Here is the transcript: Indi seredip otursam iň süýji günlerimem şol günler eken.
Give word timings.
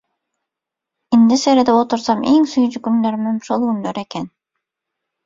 Indi 1.17 1.35
seredip 1.41 1.77
otursam 1.81 2.23
iň 2.31 2.47
süýji 2.53 2.81
günlerimem 2.89 3.39
şol 3.49 3.67
günler 3.69 4.01
eken. 4.05 4.27